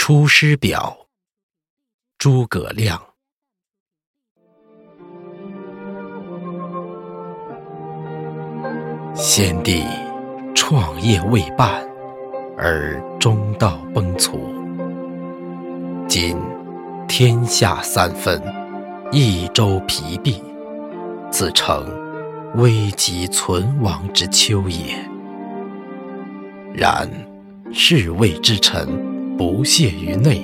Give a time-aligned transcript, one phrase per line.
[0.02, 0.96] 《出师表》
[2.16, 2.98] 诸葛亮。
[9.14, 9.84] 先帝
[10.54, 11.86] 创业未半，
[12.56, 14.38] 而中道崩殂。
[16.08, 16.34] 今
[17.06, 18.42] 天下三分，
[19.12, 20.42] 益州疲弊，
[21.30, 21.86] 此诚
[22.54, 24.96] 危急存亡之秋也。
[26.72, 27.06] 然
[27.70, 29.09] 侍卫之臣。
[29.40, 30.42] 不懈于内，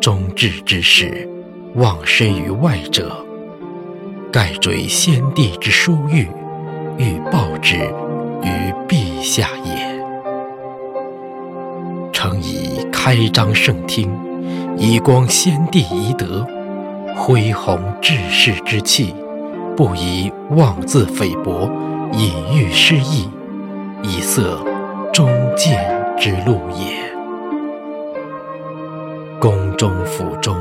[0.00, 1.28] 忠志之士
[1.74, 3.26] 忘身于外者，
[4.30, 6.28] 盖追先帝之殊遇，
[6.98, 7.74] 欲报之
[8.44, 10.00] 于陛下也。
[12.12, 14.08] 诚以开张圣听，
[14.78, 16.46] 以光先帝遗德，
[17.16, 19.12] 恢弘志士之气，
[19.76, 21.68] 不宜妄自菲薄，
[22.12, 23.28] 隐喻失意，
[24.04, 24.40] 以塞
[25.12, 25.76] 忠谏
[26.16, 27.09] 之路也。
[29.80, 30.54] 中府中，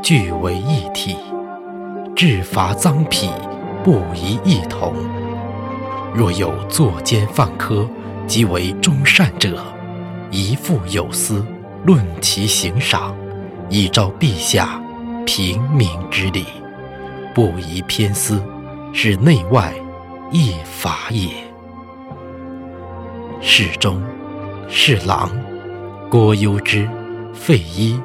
[0.00, 1.16] 俱为一体；
[2.14, 3.28] 治罚赃匹，
[3.82, 4.94] 不宜异同。
[6.14, 7.84] 若有作奸犯科，
[8.28, 9.60] 即为忠善者，
[10.30, 11.44] 宜付有司，
[11.86, 13.16] 论其刑赏，
[13.68, 14.80] 以昭陛下
[15.26, 16.44] 平民之礼，
[17.34, 18.40] 不宜偏私，
[18.92, 19.74] 使内外
[20.30, 21.30] 异法也。
[23.40, 24.00] 侍中、
[24.68, 25.32] 侍郎、
[26.08, 26.88] 郭攸之。
[27.34, 28.00] 费祎、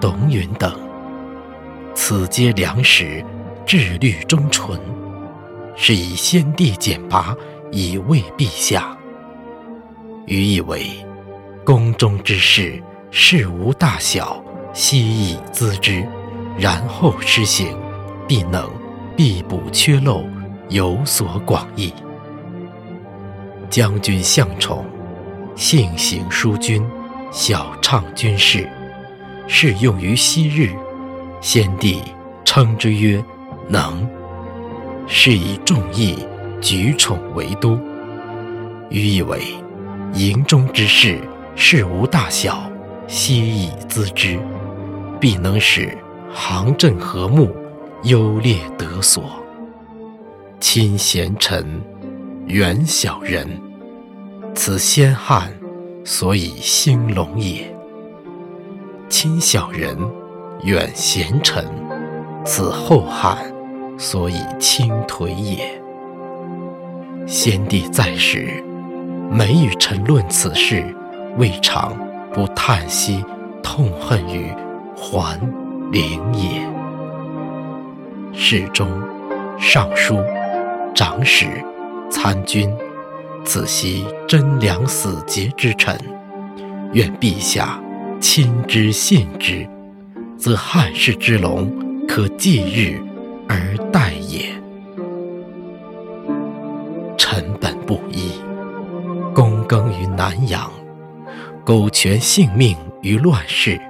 [0.00, 0.78] 董允等，
[1.94, 3.24] 此皆良实，
[3.64, 4.78] 志虑忠纯，
[5.74, 7.34] 是以先帝简拔
[7.72, 8.96] 以慰陛下。
[10.26, 10.86] 余以为，
[11.64, 14.42] 宫中之事，事无大小，
[14.74, 16.06] 悉以咨之，
[16.58, 17.74] 然后施行，
[18.28, 18.70] 必能
[19.16, 20.24] 必补缺漏，
[20.68, 21.92] 有所广益。
[23.70, 24.84] 将军向宠，
[25.54, 26.86] 性行淑均，
[27.32, 28.70] 晓畅军事。
[29.46, 30.70] 适用于昔日，
[31.40, 32.02] 先帝
[32.44, 33.22] 称之曰
[33.68, 34.08] “能”，
[35.06, 36.18] 是以众议
[36.60, 37.78] 举宠为都。
[38.90, 39.42] 余以为，
[40.14, 41.20] 营中之事，
[41.54, 42.70] 事无大小，
[43.06, 44.38] 悉以咨之，
[45.20, 45.96] 必能使
[46.32, 47.54] 行阵和睦，
[48.04, 49.24] 优劣得所。
[50.58, 51.80] 亲贤臣，
[52.46, 53.60] 远小人，
[54.54, 55.52] 此先汉
[56.04, 57.75] 所以兴隆也。
[59.08, 59.96] 亲小人，
[60.64, 61.64] 远贤臣，
[62.44, 63.38] 此后汉
[63.96, 65.80] 所以倾颓也。
[67.24, 68.62] 先帝在时，
[69.30, 70.84] 每与臣论此事，
[71.38, 71.96] 未尝
[72.32, 73.24] 不叹息
[73.62, 74.52] 痛恨于
[74.96, 75.40] 桓
[75.92, 76.68] 灵也。
[78.32, 78.90] 侍中、
[79.56, 80.18] 尚书、
[80.94, 81.46] 长史、
[82.10, 82.68] 参军，
[83.44, 85.96] 此悉贞良死节之臣，
[86.92, 87.80] 愿陛下。
[88.20, 89.66] 亲之信之，
[90.36, 91.70] 则汉室之隆
[92.08, 93.00] 可继日
[93.48, 94.52] 而待也。
[97.16, 98.32] 臣本布衣，
[99.34, 100.70] 躬耕于南阳，
[101.64, 103.80] 苟全性命于乱世，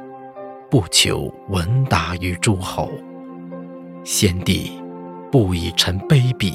[0.71, 2.91] 不求闻达于诸侯。
[4.05, 4.73] 先帝
[5.31, 6.53] 不以臣卑鄙，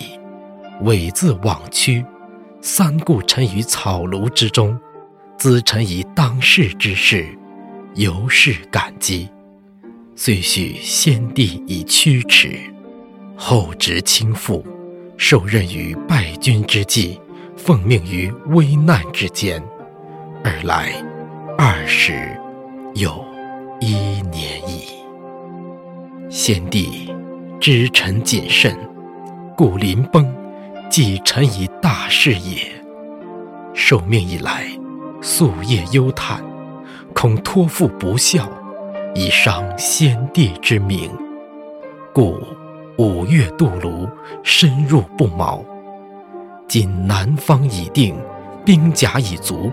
[0.83, 2.05] 猥自枉屈，
[2.61, 4.77] 三顾臣于草庐之中，
[5.37, 7.37] 咨臣以当世之事。
[7.96, 9.28] 由是感激，
[10.16, 12.57] 遂许先帝以驱驰，
[13.35, 14.63] 后值倾覆，
[15.18, 17.19] 受任于败军之际，
[17.57, 19.62] 奉命于危难之间，
[20.46, 20.94] 尔来
[21.57, 22.13] 二十
[22.96, 23.24] 有
[23.81, 23.94] 一
[24.31, 24.85] 年矣。
[26.29, 27.13] 先帝
[27.59, 28.73] 知臣谨慎，
[29.58, 30.34] 故临崩，
[30.90, 32.72] 寄臣以大事也。
[33.73, 34.66] 受命以来，
[35.22, 36.41] 夙夜忧叹。
[37.21, 38.49] 恐托付不效，
[39.13, 41.07] 以伤先帝之明，
[42.11, 42.41] 故
[42.97, 44.09] 五月渡泸，
[44.41, 45.63] 深入不毛。
[46.67, 48.15] 今南方已定，
[48.65, 49.71] 兵甲已足，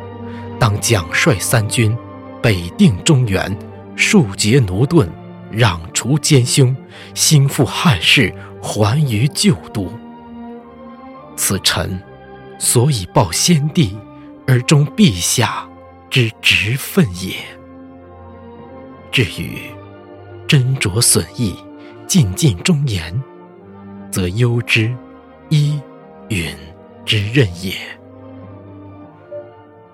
[0.60, 1.96] 当奖率三军，
[2.42, 3.56] 北定中原，
[3.96, 5.08] 庶竭奴钝，
[5.50, 6.76] 攘除奸凶，
[7.14, 8.30] 兴复汉室，
[8.60, 9.90] 还于旧都。
[11.34, 11.98] 此臣
[12.58, 13.96] 所以报先帝，
[14.46, 15.66] 而忠陛下。
[16.10, 17.36] 之直愤也。
[19.10, 19.58] 至于
[20.46, 21.56] 斟酌损益，
[22.06, 23.22] 尽尽忠言，
[24.10, 24.94] 则攸之、
[25.48, 25.80] 伊
[26.28, 26.54] 允
[27.04, 27.74] 之任也。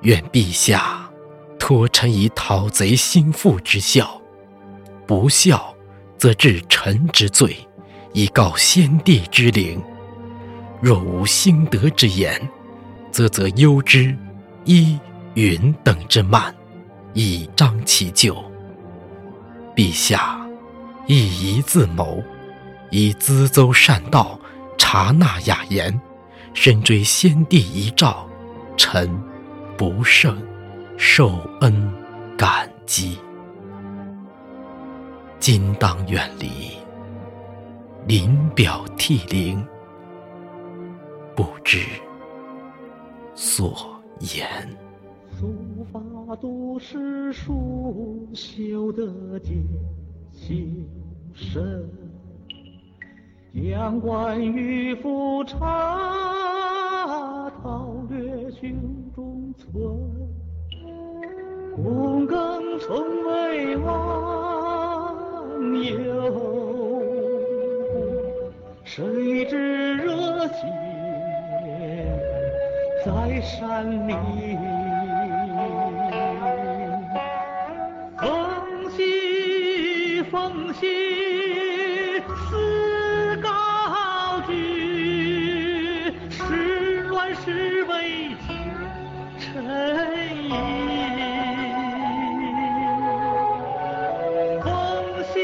[0.02, 1.08] 愿陛下
[1.58, 4.20] 托臣以讨贼兴复之效，
[5.06, 5.74] 不效，
[6.18, 7.56] 则治臣之罪，
[8.12, 9.82] 以告先帝之灵。
[10.80, 12.48] 若无兴德之言，
[13.10, 14.14] 则则忧之、
[14.64, 14.98] 伊。
[15.34, 16.54] 云等之慢，
[17.12, 18.44] 以彰其咎。
[19.74, 20.48] 陛下
[21.06, 22.22] 亦宜自谋，
[22.90, 24.38] 以咨奏善道，
[24.78, 26.00] 察纳雅言，
[26.54, 28.28] 深追先帝遗诏，
[28.76, 29.10] 臣
[29.76, 30.40] 不胜
[30.96, 31.92] 受恩
[32.38, 33.18] 感激。
[35.40, 36.70] 今当远离，
[38.06, 39.66] 临表涕零，
[41.34, 41.84] 不知
[43.34, 44.48] 所言。
[45.44, 46.00] 书法
[46.36, 49.62] 度是书修的艰
[50.32, 50.54] 修
[51.34, 51.86] 身，
[53.52, 55.60] 阳关玉斧插，
[57.62, 58.70] 陶略胸
[59.14, 59.70] 中存。
[61.76, 62.96] 躬耕从
[63.26, 65.14] 未忘
[65.82, 67.02] 忧，
[68.82, 70.66] 谁知热血
[73.04, 74.73] 在山林。
[80.54, 80.86] 奉行
[82.48, 83.50] 思高
[84.46, 84.52] 举，
[86.30, 88.36] 时乱世为
[89.40, 89.42] 臣
[90.44, 90.48] 疑。
[94.62, 94.64] 奉
[95.32, 95.34] 行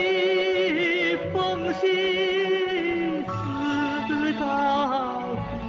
[1.32, 1.34] 奉
[1.74, 1.82] 行
[3.26, 3.28] 思
[4.38, 4.44] 高
[5.66, 5.68] 举，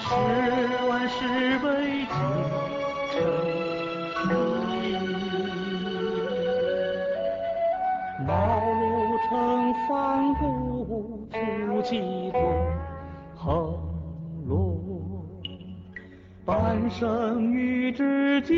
[0.00, 0.08] 时
[0.86, 1.14] 乱世
[1.62, 1.66] 为
[3.12, 3.14] 臣
[9.96, 12.42] 城方古，足迹纵
[13.34, 13.78] 横
[14.46, 15.40] 路。
[16.44, 18.54] 半生与知己，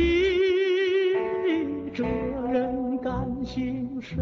[1.93, 2.03] 这
[2.51, 4.19] 人感心深。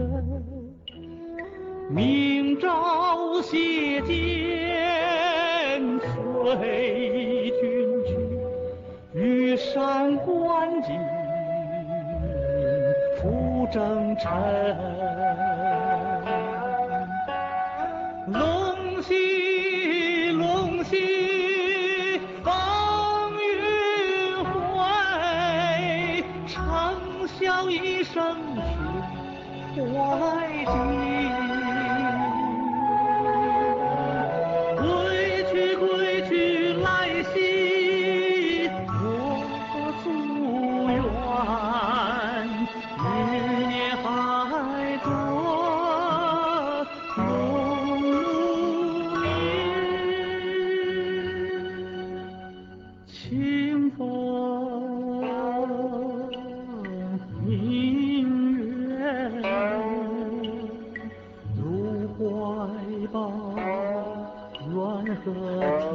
[1.89, 8.15] 明朝谢剑，随君去，
[9.15, 10.99] 羽扇纶巾，
[13.15, 15.56] 赴征尘。
[20.89, 22.53] 西风
[23.41, 23.43] 雨
[24.53, 26.95] 回，长
[27.27, 28.37] 啸一声
[29.75, 31.06] 去，怀寂。